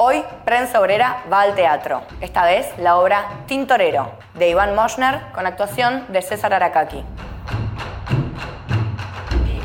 [0.00, 5.44] Hoy Prensa Obrera va al teatro, esta vez la obra Tintorero, de Iván Moschner, con
[5.44, 7.04] actuación de César Aracaki.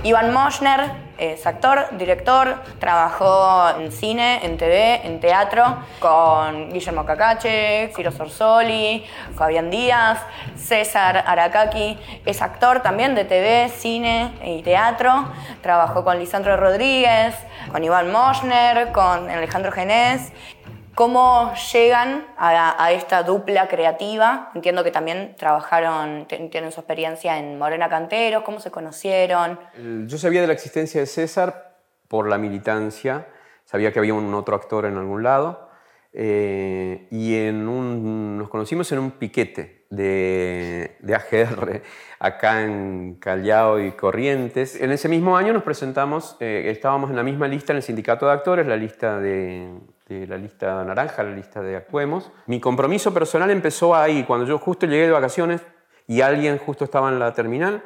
[0.01, 5.63] Iván Moschner es actor, director, trabajó en cine, en TV, en teatro,
[5.99, 10.19] con Guillermo Cacache, Ciro Sorsoli, Fabián Díaz,
[10.55, 11.97] César Aracaki.
[12.25, 15.27] Es actor también de TV, cine y teatro.
[15.61, 17.35] Trabajó con Lisandro Rodríguez,
[17.71, 20.31] con Iván Moschner, con Alejandro Genés
[20.95, 24.51] ¿Cómo llegan a, esta dupla creativa?
[24.53, 29.59] Entiendo que también trabajaron, tienen su experiencia en Morena Canteros, ¿cómo se conocieron?
[30.05, 33.27] Yo sabía de la existencia de César por la militancia,
[33.65, 35.69] sabía que había un otro actor en algún lado,
[36.15, 41.81] eh, y en un, nos conocimos en un piquete de, de AGR
[42.19, 44.79] acá en Callao y Corrientes.
[44.79, 48.27] En ese mismo año nos presentamos, eh, estábamos en la misma lista en el sindicato
[48.27, 49.71] de actores, la lista de
[50.27, 52.31] la lista naranja, la lista de Actuemos.
[52.47, 55.61] Mi compromiso personal empezó ahí, cuando yo justo llegué de vacaciones
[56.07, 57.83] y alguien justo estaba en la terminal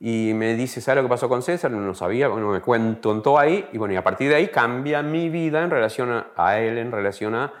[0.00, 1.70] y me dice, ¿sabes lo que pasó con César?
[1.70, 5.28] No sabía, bueno, me cuento ahí y bueno, y a partir de ahí cambia mi
[5.28, 7.52] vida en relación a, él, en relación a,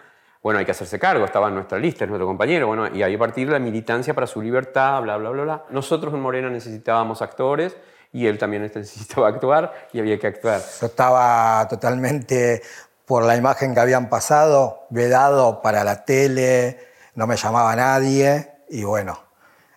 [0.42, 3.14] bueno, hay que hacerse cargo, estaba en nuestra lista, es nuestro compañero, bueno, y ahí
[3.14, 5.64] a partir de la militancia para su libertad, bla, bla, bla, bla.
[5.70, 7.76] Nosotros en Morena necesitábamos actores
[8.12, 10.60] y él también necesitaba actuar y había que actuar.
[10.80, 12.62] Yo estaba totalmente
[13.06, 16.78] por la imagen que habían pasado, vedado para la tele,
[17.14, 19.18] no me llamaba nadie y bueno,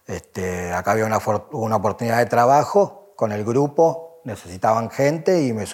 [0.05, 1.19] este, acá había una,
[1.51, 5.65] una oportunidad de trabajo con el grupo, necesitaban gente y me,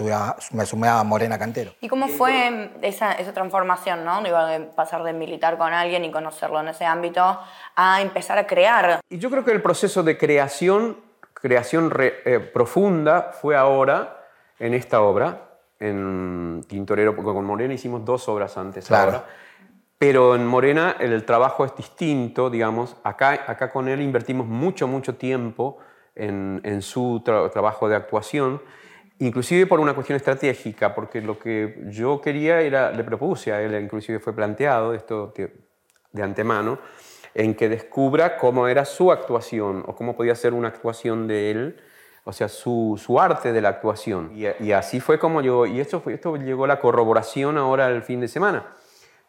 [0.51, 1.73] me sumé a Morena Cantero.
[1.81, 4.21] ¿Y cómo fue esa, esa transformación, ¿no?
[4.21, 7.39] de pasar de militar con alguien y conocerlo en ese ámbito
[7.75, 9.01] a empezar a crear?
[9.09, 10.99] Y yo creo que el proceso de creación,
[11.33, 14.23] creación eh, profunda fue ahora
[14.59, 19.25] en esta obra, en Tintorero, porque con Morena hicimos dos obras antes ahora.
[19.97, 22.97] Pero en Morena el trabajo es distinto, digamos.
[23.03, 25.77] Acá, acá con él invertimos mucho, mucho tiempo
[26.15, 28.61] en, en su trabajo de actuación,
[29.19, 33.81] inclusive por una cuestión estratégica, porque lo que yo quería era, le propuse a él,
[33.81, 35.33] inclusive fue planteado esto
[36.11, 36.79] de antemano,
[37.33, 41.81] en que descubra cómo era su actuación o cómo podía ser una actuación de él
[42.25, 44.31] o sea, su, su arte de la actuación.
[44.35, 48.21] Y, así fue como llegó, y esto, fue, esto llegó la corroboración ahora el fin
[48.21, 48.65] de semana.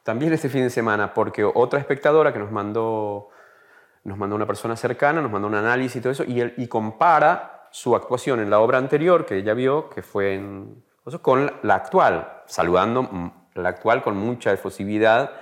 [0.02, 3.30] También este fin de semana, porque otra espectadora que nos mandó,
[4.04, 6.68] nos mandó una persona cercana, nos mandó un análisis y todo eso, y, él, y
[6.68, 10.84] compara su actuación en la obra anterior que ella vio, que fue en,
[11.22, 15.32] con la actual, saludando la actual con mucha efusividad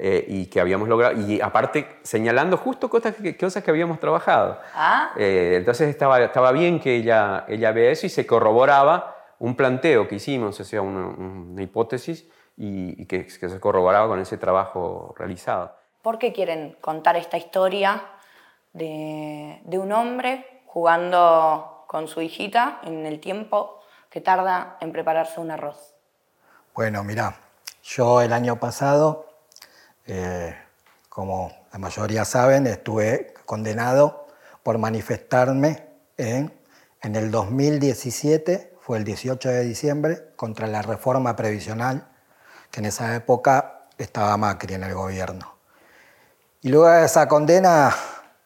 [0.00, 4.60] eh, y que habíamos logrado, y aparte señalando justo cosas que, cosas que habíamos trabajado.
[4.72, 5.10] Ah.
[5.16, 10.06] Eh, entonces estaba, estaba bien que ella, ella vea eso y se corroboraba un planteo
[10.06, 15.74] que hicimos, o sea, una, hipótesis, y, que, que, se corroboraba con ese trabajo realizado.
[16.02, 18.02] ¿Por qué quieren contar esta historia
[18.72, 25.40] de, de un hombre jugando con su hijita en el tiempo que tarda en prepararse
[25.40, 25.94] un arroz?
[26.74, 27.34] Bueno, mira,
[27.82, 29.27] yo el año pasado
[30.08, 30.56] eh,
[31.08, 34.26] como la mayoría saben, estuve condenado
[34.62, 35.86] por manifestarme
[36.16, 36.52] en,
[37.02, 42.08] en el 2017, fue el 18 de diciembre, contra la reforma previsional,
[42.70, 45.56] que en esa época estaba Macri en el gobierno.
[46.62, 47.94] Y luego de esa condena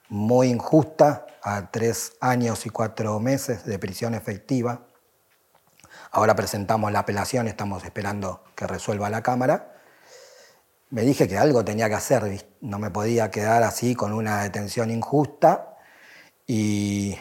[0.08, 4.82] muy injusta, a tres años y cuatro meses de prisión efectiva,
[6.12, 9.71] ahora presentamos la apelación, estamos esperando que resuelva la Cámara,
[10.92, 14.90] me dije que algo tenía que hacer, no me podía quedar así con una detención
[14.90, 15.78] injusta
[16.46, 17.16] y,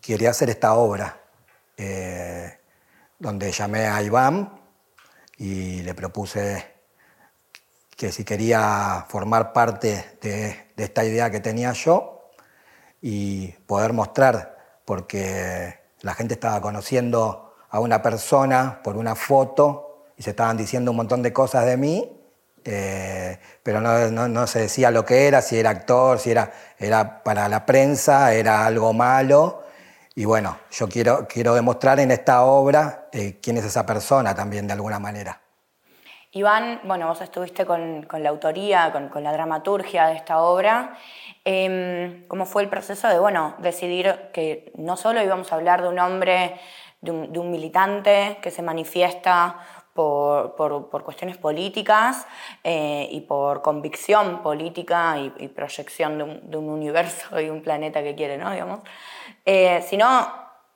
[0.00, 1.20] quería hacer esta obra,
[1.76, 2.60] eh,
[3.18, 4.60] donde llamé a Iván
[5.36, 6.74] y le propuse
[7.96, 12.30] que si quería formar parte de, de esta idea que tenía yo
[13.02, 20.22] y poder mostrar, porque la gente estaba conociendo a una persona por una foto y
[20.22, 22.15] se estaban diciendo un montón de cosas de mí
[22.66, 27.48] eh, pero no, se decía lo que era, si era actor, si era, era para
[27.48, 29.62] la prensa, era algo malo.
[30.14, 34.66] Y bueno, yo quiero, quiero demostrar en esta obra eh, quién es esa persona también
[34.66, 35.40] de alguna manera.
[36.32, 40.98] Iván, bueno, vos estuviste con, la autoría, con, la dramaturgia de esta obra.
[41.44, 45.88] Em, ¿Cómo fue el proceso de, bueno, decidir que no solo íbamos a hablar de
[45.88, 46.60] un hombre,
[47.00, 49.60] de un militante que se manifiesta
[49.96, 52.28] por, cuestiones políticas
[52.62, 58.38] eh, y por convicción política y, proyección de un, universo y un planeta que quiere,
[58.38, 58.52] ¿no?
[58.52, 58.80] Digamos.
[59.44, 60.06] Eh, sino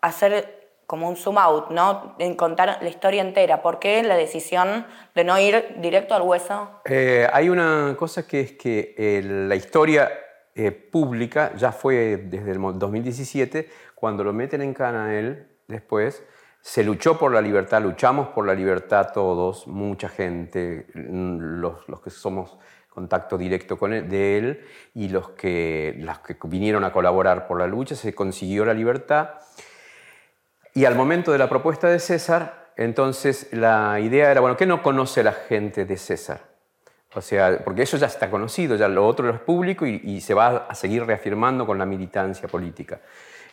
[0.01, 2.17] hacer como un zoom out, ¿no?
[2.19, 3.63] En contar la historia entera.
[3.63, 4.85] ¿Por qué la decisión
[5.15, 6.69] de no ir directo al hueso?
[6.85, 10.11] Eh, hay una cosa que es que eh, la historia
[10.57, 16.25] eh, pública ya fue desde el 2017, cuando lo meten en cana él después,
[16.61, 22.11] se luchó por la libertad, luchamos por la libertad todos, mucha gente, mm, los, que
[22.11, 22.59] somos
[22.89, 27.59] contacto directo con él, de él y los que, los que vinieron a colaborar por
[27.59, 29.31] la lucha, se consiguió la libertad.
[30.75, 34.83] Y al momento de la propuesta de César, entonces la idea era, bueno, ¿qué no
[34.83, 36.51] conoce la gente de César?
[37.15, 40.67] O sea, porque eso ya está conocido, ya lo otro es público y, se va
[40.69, 43.01] a seguir reafirmando con la militancia política.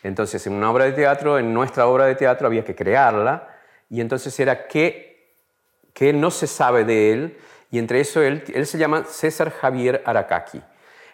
[0.04, 3.48] Entonces, en una obra de teatro, en nuestra obra de teatro había que crearla
[3.90, 5.36] y entonces era qué,
[5.94, 7.38] qué no se sabe de él
[7.72, 10.62] y entre eso él, él se llama César Javier Aracaki.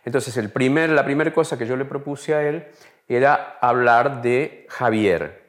[0.05, 2.67] Entonces, el primer, la primera cosa que yo le propuse a él
[3.07, 5.43] era hablar de Javier,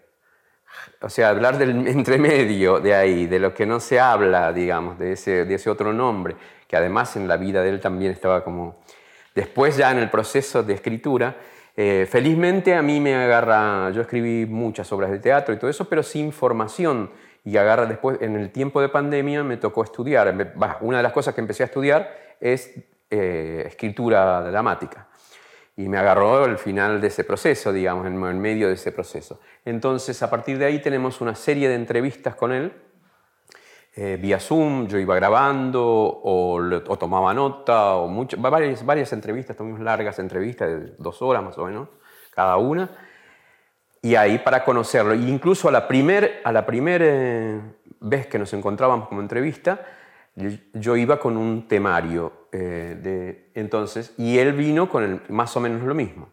[1.01, 5.13] o sea, hablar del entremedio de ahí, de lo que no se habla, digamos, de
[5.13, 6.37] ese, de ese otro nombre,
[6.67, 8.83] que además en la vida de él también estaba como...
[9.35, 11.37] Después ya en el proceso de escritura,
[11.77, 15.89] eh, felizmente a mí me agarra, yo escribí muchas obras de teatro y todo eso,
[15.89, 17.11] pero sin formación.
[17.45, 20.53] Y agarra después, en el tiempo de pandemia me tocó estudiar.
[20.81, 22.73] una de las cosas que empecé a estudiar es
[23.11, 25.09] eh, escritura dramática
[25.77, 29.41] y me agarró al final de ese proceso, digamos, en, medio de ese proceso.
[29.65, 32.73] Entonces, a partir de ahí tenemos una serie de entrevistas con él,
[33.97, 39.81] eh, vía Zoom, yo iba grabando o, tomaba nota, o muchas, varias, varias entrevistas, tuvimos
[39.81, 41.89] largas entrevistas de dos horas más o menos,
[42.35, 42.91] cada una,
[44.03, 45.15] y ahí para conocerlo.
[45.15, 47.61] incluso a la primera primer, eh,
[48.01, 49.81] vez que nos encontrábamos como entrevista,
[50.73, 55.61] yo iba con un temario eh, de entonces y él vino con el, más o
[55.61, 56.29] menos lo mismo,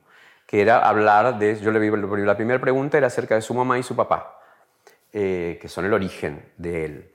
[0.47, 3.83] que era hablar de, yo le la primera pregunta era acerca de su mamá y
[3.83, 4.39] su papá,
[5.13, 7.10] eh, que son el origen de él.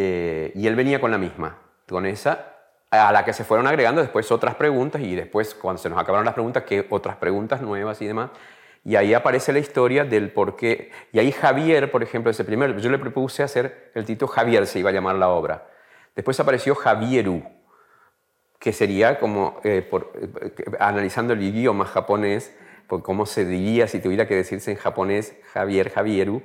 [0.00, 1.58] Eh, y él venía con la misma,
[1.88, 2.54] con esa,
[2.88, 6.24] a la que se fueron agregando después otras preguntas y después cuando se nos acabaron
[6.24, 8.30] las preguntas, que otras preguntas nuevas y demás.
[8.84, 10.92] Y ahí aparece la historia del por qué.
[11.10, 14.78] Y ahí Javier, por ejemplo, ese primer, yo le propuse hacer el título Javier, se
[14.78, 15.66] iba a llamar la obra
[16.14, 17.42] Después apareció Javieru,
[18.60, 22.56] que sería como, eh, eh, analizando el idioma japonés,
[22.86, 26.44] por cómo se diría si tuviera que decirse en japonés Javier, Javieru.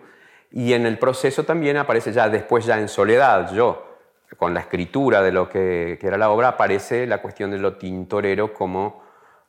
[0.53, 3.97] Y en el proceso también aparece ya después, ya en soledad, yo,
[4.37, 8.53] con la escritura de lo que, era la obra, aparece la cuestión de lo tintorero
[8.53, 9.03] como,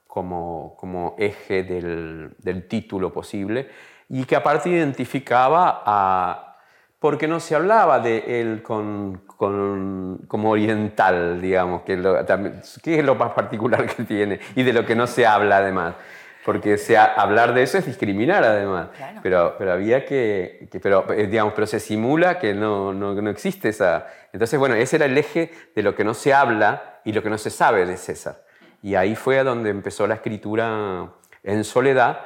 [0.06, 3.69] como, como eje del, del título posible
[4.09, 6.56] y que aparte identificaba a,
[7.05, 13.87] porque no se hablaba de él con, como oriental, digamos, que, es lo más particular
[13.87, 15.97] que tiene y de lo que no se habla además.
[16.44, 18.88] Porque sea, hablar de eso es discriminar además.
[19.23, 23.70] Pero, pero había que, pero, eh, digamos, pero se simula que no, no, no existe
[23.70, 24.06] esa...
[24.32, 27.31] Entonces, bueno, ese era el eje de lo que no se habla y lo que
[27.31, 28.44] no se sabe de César.
[28.82, 31.08] Y ahí fue a donde empezó la escritura
[31.43, 32.20] en soledad,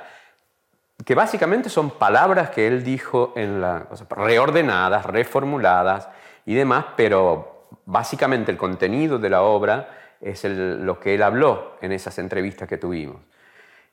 [1.05, 6.09] que básicamente son palabras que él dijo en la, reordenadas, reformuladas
[6.45, 11.93] y demás, pero básicamente el contenido de la obra es lo que él habló en
[11.93, 13.21] esas entrevistas que tuvimos.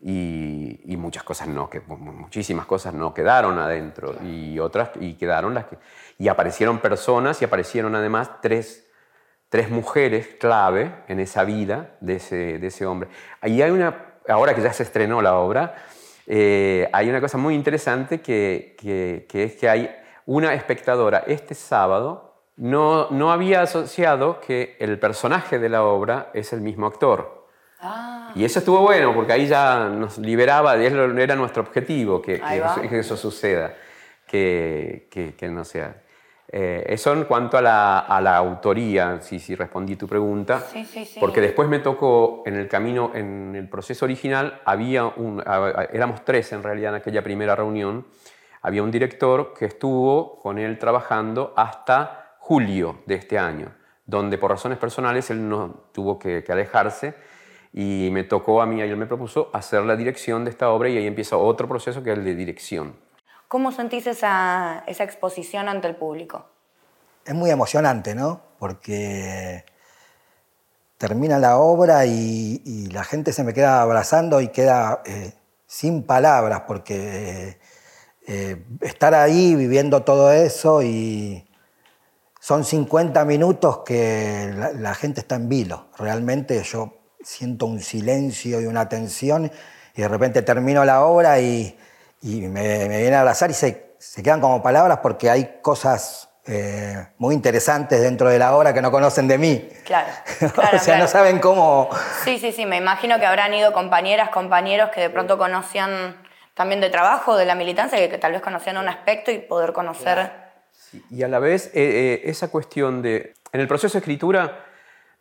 [0.07, 5.65] Y, muchas cosas no, que muchísimas cosas no quedaron adentro y otras y quedaron las
[5.65, 5.77] que
[6.17, 8.87] y aparecieron personas y aparecieron además tres,
[9.49, 13.09] tres mujeres clave en esa vida de ese, de ese hombre.
[13.41, 15.75] Ahí hay una, ahora que ya se estrenó la obra,
[16.27, 18.75] eh, hay una cosa muy interesante que,
[19.31, 25.69] es que hay una espectadora este sábado no, no había asociado que el personaje de
[25.69, 27.47] la obra es el mismo actor.
[27.79, 28.24] Ah.
[28.35, 32.41] Y eso estuvo bueno, porque ahí ya nos liberaba, y era nuestro objetivo, que,
[32.89, 33.73] que, eso suceda,
[34.27, 35.95] que, que no sea.
[36.57, 40.63] Eh, eso en cuanto a la, autoría, si, si respondí tu pregunta,
[41.19, 45.43] porque después me tocó en el camino, en el proceso original, había un,
[45.91, 48.05] éramos tres en realidad en aquella primera reunión,
[48.61, 53.73] había un director que estuvo con él trabajando hasta julio de este año,
[54.05, 57.15] donde por razones personales él no tuvo que, alejarse
[57.77, 60.97] y me tocó a mí, él me propuso hacer la dirección de esta obra y
[60.97, 62.95] ahí empieza otro proceso que es el de dirección.
[63.49, 66.45] ¿Cómo sentís esa, exposición ante el público?
[67.25, 68.39] Es muy emocionante, ¿no?
[68.59, 69.65] Porque
[70.97, 75.33] termina la obra y, la gente se me queda abrazando y queda eh,
[75.67, 77.59] sin palabras, porque
[78.25, 81.45] eh, estar ahí viviendo todo eso y
[82.39, 85.87] son 50 minutos que la, gente está en vilo.
[85.97, 89.51] Realmente yo siento un silencio y una tensión
[89.95, 91.77] y de repente termino la obra y
[92.21, 97.07] y me, viene a abrazar y se se quedan como palabras porque hay cosas eh,
[97.17, 99.67] muy interesantes dentro de la obra que no conocen de mí.
[99.83, 100.07] Claro.
[100.73, 101.89] o sea, no saben cómo.
[102.23, 102.65] Sí, sí, sí.
[102.65, 106.21] Me imagino que habrán ido compañeras, compañeros que de pronto conocían
[106.53, 110.31] también de trabajo, de la militancia, que, tal vez conocían un aspecto y poder conocer.
[111.09, 113.33] y a la vez, eh, eh, esa cuestión de.
[113.51, 114.64] En el proceso de escritura,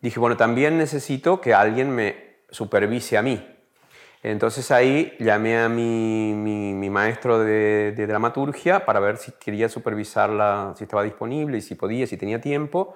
[0.04, 3.42] dije, bueno, también necesito que alguien me supervise a mí.
[4.22, 10.84] Entonces ahí llamé a mi, mi, maestro de, dramaturgia para ver si quería supervisarla, si
[10.84, 12.94] estaba disponible y si podía, si tenía tiempo.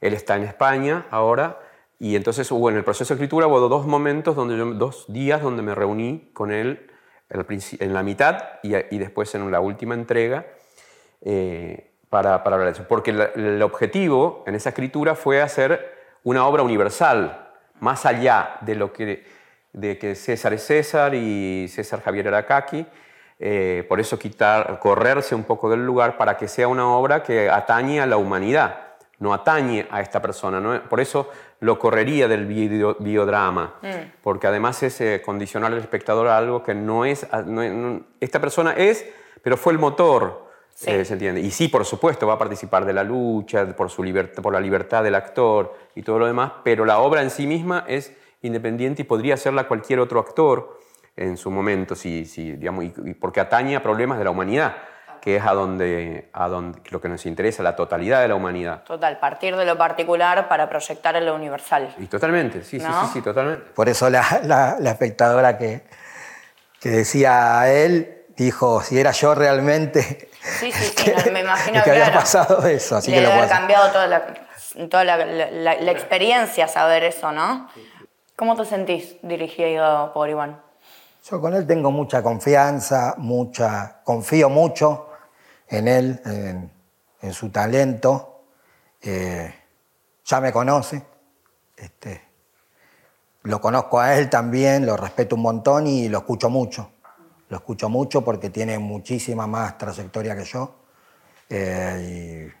[0.00, 1.60] Él está en España ahora
[2.00, 5.62] y entonces hubo en el proceso de escritura hubo dos momentos, donde dos días donde
[5.62, 6.90] me reuní con él
[7.30, 10.46] en la mitad y, y después en la última entrega
[11.22, 12.88] eh, para, para, hablar de eso.
[12.88, 15.97] Porque el objetivo en esa escritura fue hacer
[16.28, 17.48] una obra universal,
[17.80, 19.24] más allá de lo que
[19.72, 22.84] de que César es César y César Javier era Kaki.
[23.38, 27.48] Eh, por eso quitar, correrse un poco del lugar para que sea una obra que
[27.48, 28.78] atañe a la humanidad,
[29.20, 30.82] no atañe a esta persona.
[30.88, 31.30] Por eso
[31.60, 34.20] lo correría del biodrama, mm.
[34.22, 37.26] porque además es eh, condicionar al espectador a algo que no es,
[38.20, 39.06] Esta persona es,
[39.42, 40.47] pero fue el motor.
[40.86, 41.40] Eh, ¿Se entiende?
[41.40, 44.04] Y sí, por supuesto, va a participar de la lucha, por, su
[44.40, 47.84] por la libertad del actor y todo lo demás, pero la obra en sí misma
[47.88, 50.78] es independiente y podría hacerla cualquier otro actor
[51.16, 54.76] en su momento, si, si, digamos, y, porque atañe a problemas de la humanidad,
[55.20, 58.84] que es a donde, a donde lo que nos interesa, la totalidad de la humanidad.
[58.84, 61.92] Total, partir de lo particular para proyectar en lo universal.
[61.98, 63.64] Y totalmente, sí, sí, sí, sí, totalmente.
[63.74, 65.82] Por eso la, la, espectadora que,
[66.78, 70.30] que decía a él dijo, si era yo realmente...
[70.60, 74.06] Sí, sí, sí, me imagino que, había pasado eso, así que lo haber cambiado toda,
[74.06, 74.34] la,
[74.88, 77.68] toda la, la, experiencia saber eso, ¿no?
[78.36, 80.62] ¿Cómo te sentís dirigido por Iván?
[81.28, 85.08] Yo con él tengo mucha confianza, mucha, confío mucho
[85.66, 86.20] en él,
[87.20, 88.44] en, su talento.
[89.02, 89.52] Eh,
[90.24, 91.02] ya me conoce,
[91.76, 92.22] este,
[93.42, 96.92] lo conozco a él también, lo respeto un montón y lo escucho mucho.
[97.48, 100.74] Lo escucho mucho porque tiene muchísima más trayectoria que yo.
[101.48, 102.52] Eh,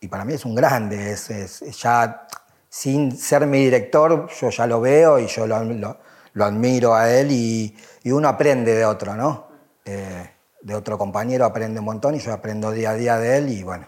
[0.00, 2.28] y, para mí es un grande, es, es, ya
[2.68, 7.32] sin ser mi director, yo ya lo veo y yo lo, lo, admiro a él
[7.32, 9.48] y, y, uno aprende de otro, ¿no?
[9.84, 13.48] Eh, de otro compañero aprende un montón y yo aprendo día a día de él
[13.48, 13.86] y bueno,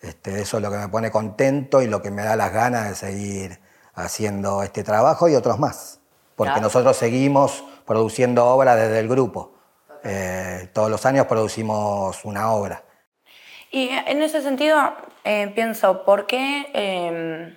[0.00, 2.88] este, eso es lo que me pone contento y lo que me da las ganas
[2.88, 3.60] de seguir
[3.94, 5.98] haciendo este trabajo y otros más,
[6.36, 9.54] porque nosotros seguimos produciendo obra desde el grupo.
[10.04, 12.84] Eh, todos los años producimos una obra.
[13.72, 14.78] Y en ese sentido,
[15.24, 17.54] eh, pienso, ¿por qué em,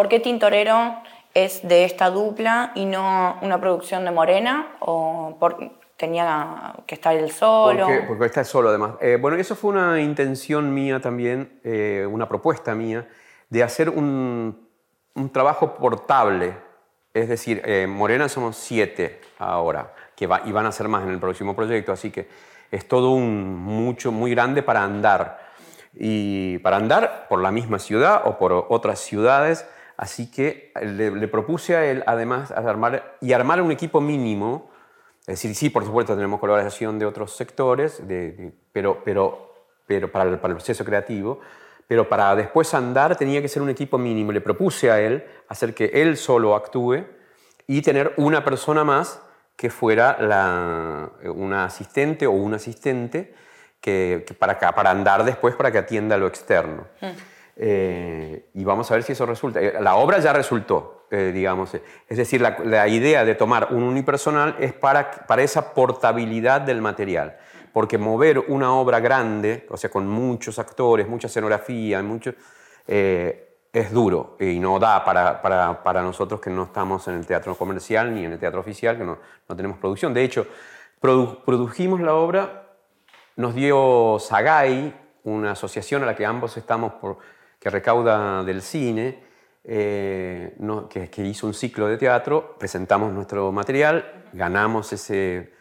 [0.00, 0.94] ¿Por qué Tintorero
[1.34, 4.76] es de esta dupla y no una producción de Morena?
[4.80, 5.36] ¿O
[5.96, 7.86] tenía que estar él solo?
[7.86, 8.92] Porque, porque está solo además.
[9.02, 13.08] Eh, bueno, eso fue una intención mía también, eh, una propuesta mía,
[13.50, 14.70] de hacer un,
[15.32, 16.56] trabajo portable.
[17.12, 21.10] Es decir, eh, Morena somos siete ahora, que va, y van a ser más en
[21.10, 22.28] el próximo proyecto, así que
[22.70, 25.50] es todo un mucho, muy grande para andar.
[25.92, 29.66] Y para andar por la misma ciudad o por otras ciudades
[30.00, 34.70] Así que le, propuse a él, además, armar, y armar un equipo mínimo.
[35.20, 38.02] Es decir, sí, por supuesto, tenemos colaboración de otros sectores,
[38.72, 39.52] pero, pero,
[39.86, 41.40] pero para el, proceso creativo.
[41.90, 44.30] Pero para después andar tenía que ser un equipo mínimo.
[44.30, 47.04] Le propuse a él hacer que él solo actúe
[47.66, 49.20] y tener una persona más
[49.56, 53.34] que fuera la, una asistente o un asistente
[53.80, 56.86] que, para, para andar después para que atienda lo externo.
[57.00, 57.06] Mm.
[57.56, 59.60] Eh, y vamos a ver si eso resulta.
[59.80, 61.74] La obra ya resultó, eh, digamos.
[61.74, 67.36] Es decir, la, idea de tomar un unipersonal es para, para esa portabilidad del material.
[67.72, 72.34] Porque mover una obra grande, o sea, con muchos actores, mucha escenografía, mucho,
[72.86, 77.54] es duro y no da para, para, para, nosotros que no estamos en el teatro
[77.54, 80.12] comercial ni en el teatro oficial, que no, no tenemos producción.
[80.12, 80.46] De hecho,
[81.00, 82.70] produjimos la obra,
[83.36, 87.18] nos dio Sagay, una asociación a la que ambos estamos por
[87.60, 89.22] que recauda del cine,
[89.64, 90.56] eh,
[90.88, 95.52] que, hizo un ciclo de teatro, presentamos nuestro material, ganamos ese, eh,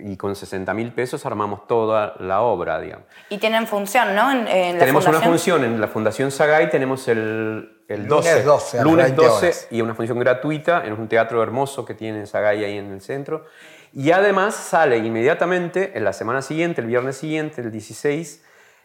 [0.00, 3.06] y con 60 mil pesos armamos toda la obra, digamos.
[3.28, 4.30] Y tienen función, ¿no?
[4.30, 8.44] En, tenemos una función en la Fundación Sagay, tenemos el, el 12,
[8.82, 12.92] lunes 12, y una función gratuita en un teatro hermoso que tiene Sagay ahí en
[12.92, 13.44] el centro.
[13.92, 18.42] Y además sale inmediatamente, en la semana siguiente, el viernes siguiente, el 16,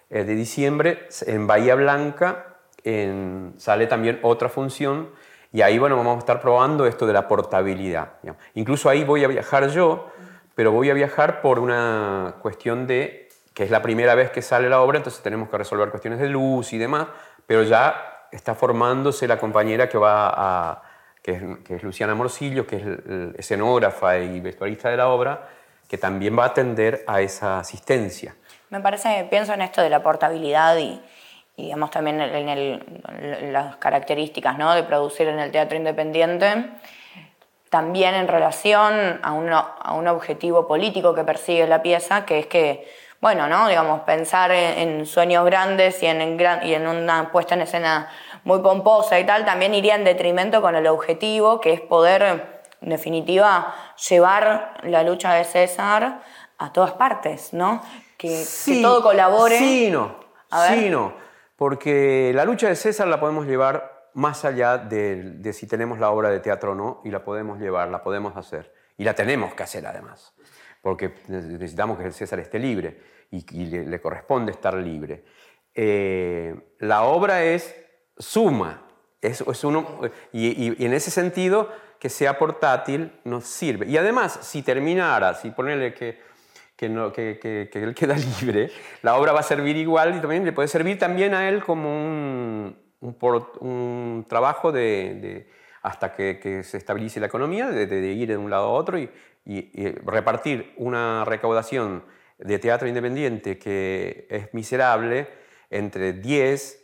[0.09, 2.47] eh, de diciembre, en Bahía Blanca
[3.57, 5.09] sale también otra función
[5.53, 8.13] y ahí bueno, vamos a estar probando esto de la portabilidad.
[8.55, 10.10] Incluso ahí voy a viajar yo
[10.55, 14.69] pero voy a viajar por una cuestión de que es la primera vez que sale
[14.69, 17.07] la obra, entonces tenemos que resolver cuestiones de luz y demás,
[17.45, 20.81] pero ya está formándose la compañera que va a,
[21.21, 25.47] que es, Luciana Morcillo, que es escenógrafa y vestuarista de la obra,
[25.87, 28.35] que también va a atender a esa asistencia.
[28.69, 31.01] Me parece, pienso en esto de la portabilidad y,
[31.57, 34.73] digamos también en, las características ¿no?
[34.73, 36.69] de producir en el teatro independiente,
[37.71, 42.87] también en relación a, a un objetivo político que persigue la pieza, que es que
[43.21, 43.67] bueno, ¿no?
[43.67, 48.09] Digamos, pensar en, sueños grandes y en, y en una puesta en escena
[48.43, 52.23] muy pomposa y tal, también iría en detrimento con el objetivo, que es poder,
[52.81, 53.75] en definitiva,
[54.09, 56.21] llevar la lucha de César
[56.57, 57.83] a todas partes, ¿no?
[58.17, 58.43] Que,
[58.81, 59.59] todo colabore.
[59.59, 60.15] Sí, no.
[60.69, 61.13] Sí, no.
[61.55, 66.09] Porque la lucha de César la podemos llevar más allá de, de si tenemos la
[66.11, 68.73] obra de teatro o no, y la podemos llevar, la podemos hacer.
[68.97, 70.33] Y la tenemos que hacer además
[70.81, 72.99] porque necesitamos que el César esté libre
[73.29, 75.23] y, le, corresponde estar libre.
[75.73, 77.75] Eh, la obra es
[78.17, 78.87] suma,
[79.21, 80.01] es, es uno,
[80.33, 83.85] y, en ese sentido que sea portátil nos sirve.
[83.85, 86.19] Y además, si terminara, si ponerle que,
[86.75, 88.71] que, no, que, que, él queda libre,
[89.03, 91.89] la obra va a servir igual y también le puede servir también a él como
[91.89, 95.49] un, un, trabajo de,
[95.81, 99.09] hasta que, se estabilice la economía, de, de, ir de un lado a otro y,
[99.45, 102.03] y, repartir una recaudación
[102.37, 105.27] de teatro independiente que es miserable
[105.69, 106.81] entre 10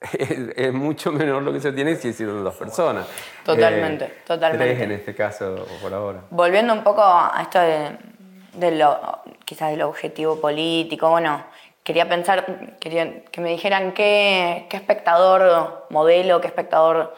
[0.12, 3.06] es, mucho menor lo que se tiene si son dos personas.
[3.44, 4.64] Totalmente, eh, totalmente.
[4.64, 6.24] Tres en este caso por ahora.
[6.30, 11.44] Volviendo un poco a esto de, lo, quizás del objetivo político, bueno,
[11.88, 17.14] quería pensar, quería que me dijeran qué, qué espectador modelo, qué espectador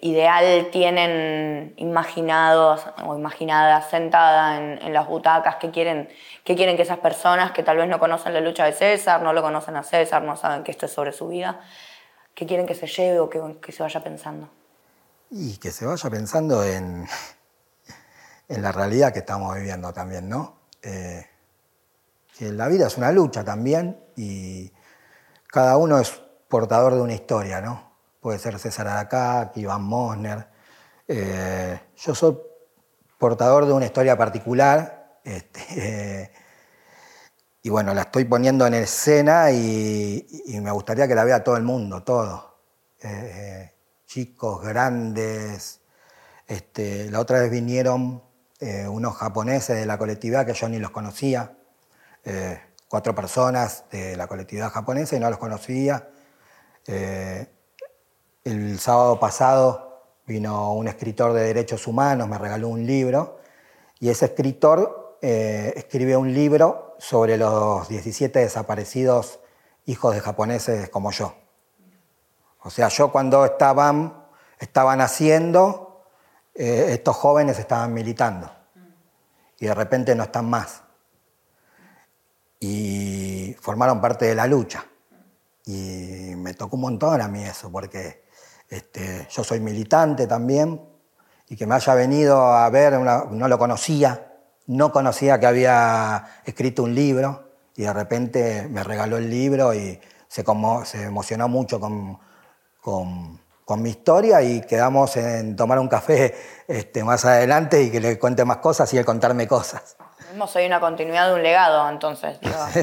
[0.00, 6.08] ideal tienen imaginados o imaginadas sentadas en, las butacas, que quieren,
[6.44, 9.32] que quieren que esas personas que tal vez no conocen la lucha de César, no
[9.32, 11.58] lo conocen a César, no saben que esto es sobre su vida,
[12.32, 14.48] que quieren que se lleve o que, se vaya pensando.
[15.32, 17.08] Y que se vaya pensando en,
[18.46, 20.60] en la realidad que estamos viviendo también, ¿no?
[20.80, 21.26] Eh,
[22.40, 24.72] la vida es una lucha también y
[25.46, 26.10] cada uno es
[26.48, 27.92] portador de una historia, ¿no?
[28.22, 30.46] puede ser César Aracaki, Iván Mosner.
[31.08, 32.38] Eh, yo soy
[33.18, 36.32] portador de una historia particular este,
[37.62, 40.24] y bueno, la estoy poniendo en escena y,
[40.62, 42.60] me gustaría que la vea todo el mundo, todo.
[43.02, 43.72] Eh,
[44.06, 45.80] chicos, grandes.
[46.46, 48.22] Este, la otra vez vinieron
[48.60, 51.56] eh, unos japoneses de la colectividad que yo ni los conocía,
[52.88, 56.08] cuatro personas de la colectividad japonesa y no los conocía.
[58.44, 59.92] El sábado pasado
[60.26, 63.38] vino un escritor de derechos humanos, me regaló un libro,
[64.00, 69.38] y ese escritor eh, escribe un libro sobre los 17 desaparecidos
[69.86, 71.36] hijos de japoneses como yo.
[72.64, 74.24] O sea, yo cuando estaban,
[74.58, 76.04] estaban haciendo,
[76.54, 78.50] eh, estos jóvenes estaban militando
[79.60, 80.82] y de repente no están más.
[83.62, 84.84] Formaron parte de la lucha.
[85.64, 88.24] Y me tocó un montón a mí eso, porque
[88.68, 90.80] este, yo soy militante también,
[91.48, 94.32] y que me haya venido a ver, no lo conocía,
[94.66, 100.00] no conocía que había escrito un libro, y de repente me regaló el libro y
[100.26, 102.18] se, como, se emocionó mucho con,
[102.80, 103.38] con,
[103.78, 106.34] mi historia y quedamos en tomar un café
[106.68, 109.96] este, más adelante y que le cuente más cosas y él contarme cosas.
[110.54, 112.38] Hoy una continuidad de un legado, entonces,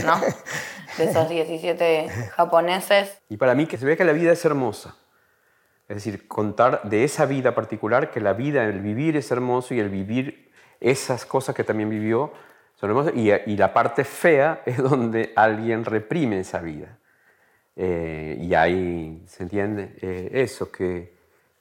[0.06, 0.22] ¿no?
[0.98, 3.22] De esos 17 japoneses.
[3.30, 4.96] Y para mí que se ve que la vida es hermosa.
[5.88, 9.80] Es decir, contar de esa vida particular, que la vida, el vivir es hermoso y
[9.80, 12.32] el vivir esas cosas que también vivió
[12.76, 13.14] son hermosas.
[13.16, 16.98] Y, la parte fea es donde alguien reprime esa vida.
[17.76, 21.14] Eh, y ahí se entiende eh, eso, que,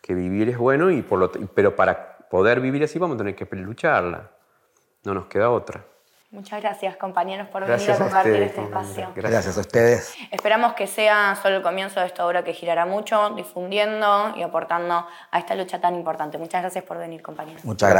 [0.02, 3.34] que, vivir es bueno, y por lo, pero para poder vivir así vamos a tener
[3.34, 4.30] que lucharla.
[5.08, 5.82] No nos queda otra.
[6.30, 9.10] Muchas gracias, compañeros, por venir a compartir este espacio.
[9.14, 9.56] Gracias.
[9.56, 10.14] a ustedes.
[10.30, 15.06] Esperamos que sea solo el comienzo de esta obra que girará mucho, difundiendo y aportando
[15.30, 16.36] a esta lucha tan importante.
[16.36, 17.64] Muchas gracias por venir, compañeros.
[17.64, 17.96] Muchas gracias.